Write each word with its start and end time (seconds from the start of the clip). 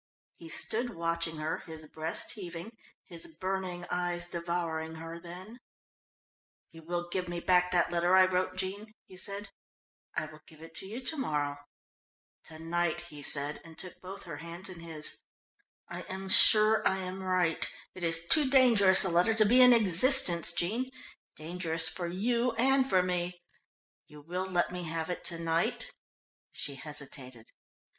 He 0.37 0.49
stood 0.49 0.95
watching 0.95 1.37
her, 1.37 1.59
his 1.67 1.85
breast 1.87 2.31
heaving, 2.31 2.75
his 3.05 3.27
burning 3.27 3.85
eyes 3.91 4.25
devouring 4.27 4.95
her, 4.95 5.19
then: 5.19 5.59
"You 6.71 6.81
will 6.81 7.07
give 7.07 7.27
me 7.27 7.39
back 7.39 7.69
that 7.71 7.91
letter 7.91 8.15
I 8.15 8.25
wrote, 8.25 8.55
Jean?" 8.55 8.93
he 9.05 9.15
said. 9.15 9.49
"I 10.15 10.25
will 10.25 10.41
give 10.47 10.59
it 10.59 10.73
to 10.77 10.87
you 10.87 11.01
to 11.01 11.17
morrow." 11.17 11.59
"To 12.45 12.57
night," 12.57 13.01
he 13.13 13.21
said, 13.21 13.61
and 13.63 13.77
took 13.77 14.01
both 14.01 14.23
her 14.23 14.37
hands 14.37 14.69
in 14.69 14.79
his. 14.79 15.19
"I 15.87 16.01
am 16.09 16.29
sure 16.29 16.81
I 16.87 16.97
am 16.97 17.21
right. 17.21 17.71
It 17.93 18.03
is 18.03 18.25
too 18.25 18.49
dangerous 18.49 19.03
a 19.05 19.09
letter 19.09 19.35
to 19.35 19.45
be 19.45 19.61
in 19.61 19.71
existence, 19.71 20.51
Jean, 20.51 20.89
dangerous 21.35 21.89
for 21.89 22.07
you 22.07 22.53
and 22.53 22.89
for 22.89 23.03
me 23.03 23.39
you 24.07 24.21
will 24.21 24.47
let 24.47 24.71
me 24.71 24.85
have 24.85 25.11
it 25.11 25.23
to 25.25 25.37
night?" 25.37 25.91
She 26.51 26.73
hesitated. 26.73 27.51